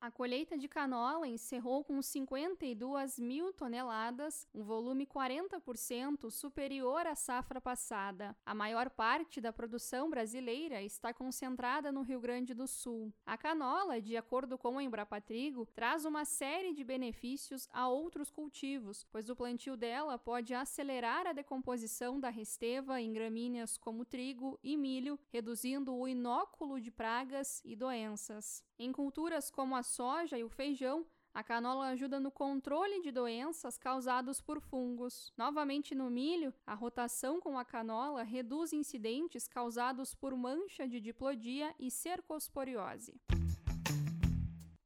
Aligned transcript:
A 0.00 0.10
colheita 0.10 0.56
de 0.56 0.66
canola 0.66 1.28
encerrou 1.28 1.84
com 1.84 2.00
52 2.00 3.18
mil 3.18 3.52
toneladas, 3.52 4.48
um 4.54 4.62
volume 4.62 5.06
40% 5.06 6.30
superior 6.30 7.06
à 7.06 7.14
safra 7.14 7.60
passada. 7.60 8.34
A 8.46 8.54
maior 8.54 8.88
parte 8.88 9.42
da 9.42 9.52
produção 9.52 10.08
brasileira 10.08 10.80
está 10.80 11.12
concentrada 11.12 11.92
no 11.92 12.00
Rio 12.00 12.18
Grande 12.18 12.54
do 12.54 12.66
Sul. 12.66 13.12
A 13.26 13.36
canola, 13.36 14.00
de 14.00 14.16
acordo 14.16 14.56
com 14.56 14.78
a 14.78 14.82
Embrapa 14.82 15.20
Trigo, 15.20 15.66
traz 15.66 16.06
uma 16.06 16.24
série 16.24 16.72
de 16.72 16.82
benefícios 16.82 17.68
a 17.70 17.86
outros 17.86 18.30
cultivos, 18.30 19.06
pois 19.12 19.28
o 19.28 19.36
plantio 19.36 19.76
dela 19.76 20.18
pode 20.18 20.54
acelerar 20.54 21.26
a 21.26 21.34
decomposição 21.34 22.18
da 22.18 22.30
resteva 22.30 23.02
em 23.02 23.12
gramíneas 23.12 23.76
como 23.76 24.06
trigo 24.06 24.58
e 24.64 24.78
milho, 24.78 25.20
reduzindo 25.30 25.94
o 25.94 26.08
inóculo 26.08 26.80
de 26.80 26.90
pragas 26.90 27.60
e 27.66 27.76
doenças. 27.76 28.64
Em 28.78 28.90
culturas 28.92 29.50
como 29.50 29.76
a 29.76 29.82
soja 29.90 30.38
e 30.38 30.44
o 30.44 30.48
feijão, 30.48 31.04
a 31.32 31.42
canola 31.44 31.88
ajuda 31.88 32.18
no 32.18 32.30
controle 32.30 33.00
de 33.00 33.12
doenças 33.12 33.78
causadas 33.78 34.40
por 34.40 34.60
fungos. 34.60 35.32
Novamente 35.36 35.94
no 35.94 36.10
milho, 36.10 36.52
a 36.66 36.74
rotação 36.74 37.40
com 37.40 37.58
a 37.58 37.64
canola 37.64 38.22
reduz 38.22 38.72
incidentes 38.72 39.46
causados 39.46 40.14
por 40.14 40.36
mancha 40.36 40.88
de 40.88 41.00
diplodia 41.00 41.74
e 41.78 41.90
cercosporiose. 41.90 43.14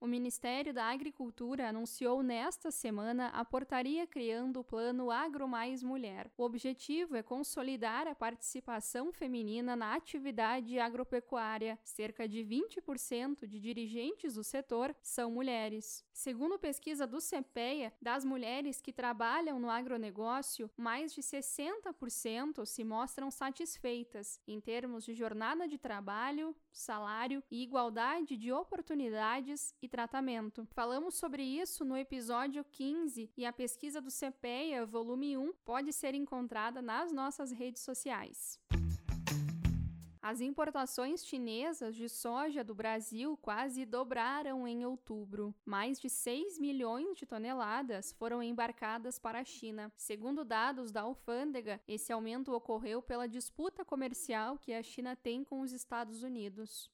O 0.04 0.06
Ministério 0.06 0.74
da 0.74 0.84
Agricultura 0.84 1.70
anunciou 1.70 2.22
nesta 2.22 2.70
semana 2.70 3.28
a 3.28 3.42
portaria 3.42 4.06
criando 4.06 4.60
o 4.60 4.62
Plano 4.62 5.10
Agro 5.10 5.48
Mais 5.48 5.82
Mulher. 5.82 6.30
O 6.36 6.44
objetivo 6.44 7.16
é 7.16 7.22
consolidar 7.22 8.06
a 8.06 8.14
participação 8.14 9.10
feminina 9.10 9.74
na 9.74 9.94
atividade 9.94 10.78
agropecuária. 10.78 11.78
Cerca 11.82 12.28
de 12.28 12.40
20% 12.40 13.46
de 13.46 13.58
dirigentes 13.58 14.34
do 14.34 14.44
setor 14.44 14.94
são 15.00 15.30
mulheres. 15.30 16.04
Segundo 16.12 16.58
pesquisa 16.58 17.06
do 17.06 17.16
CPEA, 17.18 17.90
das 17.98 18.26
mulheres 18.26 18.82
que 18.82 18.92
trabalham 18.92 19.58
no 19.58 19.70
agronegócio, 19.70 20.70
mais 20.76 21.14
de 21.14 21.22
60% 21.22 22.66
se 22.66 22.84
mostram 22.84 23.30
satisfeitas 23.30 24.38
em 24.46 24.60
termos 24.60 25.02
de 25.02 25.14
jornada 25.14 25.66
de 25.66 25.78
trabalho, 25.78 26.54
salário 26.70 27.42
e 27.50 27.62
igualdade 27.62 28.36
de 28.36 28.52
oportunidades 28.52 29.74
e 29.80 29.93
tratamento. 29.94 30.66
Falamos 30.72 31.14
sobre 31.14 31.44
isso 31.44 31.84
no 31.84 31.96
episódio 31.96 32.64
15 32.64 33.30
e 33.36 33.46
a 33.46 33.52
pesquisa 33.52 34.00
do 34.00 34.10
CPEA, 34.10 34.84
volume 34.84 35.36
1, 35.38 35.52
pode 35.64 35.92
ser 35.92 36.16
encontrada 36.16 36.82
nas 36.82 37.12
nossas 37.12 37.52
redes 37.52 37.82
sociais. 37.82 38.58
As 40.20 40.40
importações 40.40 41.24
chinesas 41.24 41.94
de 41.94 42.08
soja 42.08 42.64
do 42.64 42.74
Brasil 42.74 43.36
quase 43.36 43.84
dobraram 43.84 44.66
em 44.66 44.84
outubro. 44.84 45.54
Mais 45.64 46.00
de 46.00 46.10
6 46.10 46.58
milhões 46.58 47.16
de 47.16 47.24
toneladas 47.24 48.12
foram 48.14 48.42
embarcadas 48.42 49.16
para 49.16 49.42
a 49.42 49.44
China. 49.44 49.92
Segundo 49.96 50.44
dados 50.44 50.90
da 50.90 51.02
alfândega, 51.02 51.80
esse 51.86 52.12
aumento 52.12 52.52
ocorreu 52.52 53.00
pela 53.00 53.28
disputa 53.28 53.84
comercial 53.84 54.58
que 54.58 54.72
a 54.72 54.82
China 54.82 55.14
tem 55.14 55.44
com 55.44 55.60
os 55.60 55.70
Estados 55.70 56.24
Unidos. 56.24 56.90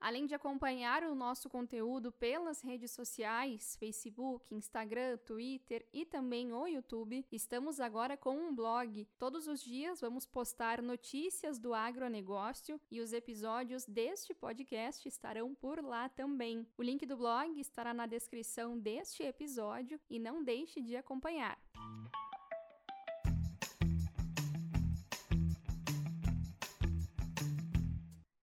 Além 0.00 0.24
de 0.24 0.34
acompanhar 0.34 1.02
o 1.04 1.14
nosso 1.14 1.50
conteúdo 1.50 2.10
pelas 2.10 2.62
redes 2.62 2.90
sociais, 2.90 3.76
Facebook, 3.76 4.46
Instagram, 4.50 5.18
Twitter 5.18 5.86
e 5.92 6.06
também 6.06 6.52
o 6.54 6.66
YouTube, 6.66 7.26
estamos 7.30 7.78
agora 7.78 8.16
com 8.16 8.34
um 8.34 8.54
blog. 8.54 9.06
Todos 9.18 9.46
os 9.46 9.62
dias 9.62 10.00
vamos 10.00 10.24
postar 10.24 10.80
notícias 10.80 11.58
do 11.58 11.74
agronegócio 11.74 12.80
e 12.90 13.00
os 13.00 13.12
episódios 13.12 13.84
deste 13.84 14.32
podcast 14.32 15.06
estarão 15.06 15.54
por 15.54 15.84
lá 15.84 16.08
também. 16.08 16.66
O 16.78 16.82
link 16.82 17.04
do 17.04 17.18
blog 17.18 17.60
estará 17.60 17.92
na 17.92 18.06
descrição 18.06 18.78
deste 18.78 19.22
episódio 19.22 20.00
e 20.08 20.18
não 20.18 20.42
deixe 20.42 20.80
de 20.80 20.96
acompanhar. 20.96 21.58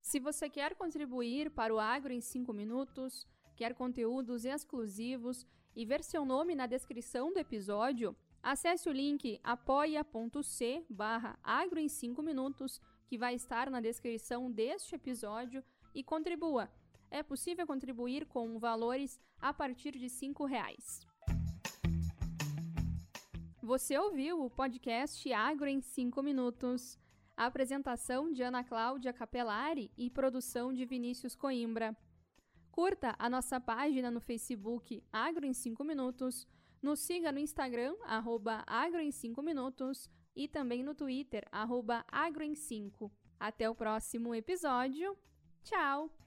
Se 0.07 0.22
você 0.22 0.50
quer 0.50 0.73
contribuir 0.73 1.51
para 1.51 1.75
o 1.75 1.79
Agro 1.79 2.13
em 2.13 2.22
5 2.22 2.53
minutos, 2.53 3.28
quer 3.57 3.73
conteúdos 3.73 4.45
exclusivos 4.45 5.45
e 5.75 5.85
ver 5.85 6.01
seu 6.01 6.23
nome 6.23 6.56
na 6.56 6.66
descrição 6.66 7.34
do 7.34 7.40
episódio, 7.40 8.16
acesse 8.41 8.88
o 8.88 8.94
link 8.94 9.38
apoia.c 9.44 10.85
barra 10.90 11.38
agro 11.44 11.78
em 11.78 11.90
5 11.90 12.23
minutos, 12.23 12.79
que 13.06 13.17
vai 13.17 13.35
estar 13.35 13.69
na 13.69 13.81
descrição 13.81 14.50
deste 14.50 14.96
episódio, 14.96 15.62
e 15.94 16.01
contribua. 16.01 16.72
É 17.12 17.22
possível 17.22 17.67
contribuir 17.67 18.25
com 18.28 18.57
valores 18.57 19.19
a 19.41 19.53
partir 19.53 19.91
de 19.91 20.07
R$ 20.07 20.47
reais. 20.47 21.01
Você 23.62 23.97
ouviu 23.97 24.41
o 24.41 24.50
podcast 24.50 25.34
Agro 25.34 25.67
em 25.67 25.81
5 25.81 26.23
minutos. 26.23 26.97
Apresentação 27.37 28.31
de 28.33 28.41
Ana 28.41 28.63
Cláudia 28.63 29.13
Capelari 29.13 29.91
e 29.95 30.09
produção 30.09 30.73
de 30.73 30.83
Vinícius 30.85 31.35
Coimbra. 31.35 31.95
Curta 32.72 33.16
a 33.19 33.29
nossa 33.29 33.59
página 33.61 34.09
no 34.09 34.19
Facebook 34.19 35.03
Agro 35.13 35.45
em 35.45 35.53
5 35.53 35.84
Minutos, 35.84 36.47
nos 36.81 36.99
siga 36.99 37.31
no 37.31 37.39
Instagram, 37.39 37.95
arroba 38.05 38.63
Agro 38.66 38.99
em 38.99 39.11
5 39.11 39.41
Minutos 39.43 40.09
e 40.35 40.47
também 40.47 40.81
no 40.81 40.95
Twitter, 40.95 41.47
arroba 41.51 42.03
Agro 42.07 42.43
em 42.43 42.55
5. 42.55 43.11
Até 43.40 43.69
o 43.69 43.75
próximo 43.75 44.33
episódio. 44.33 45.16
Tchau! 45.63 46.27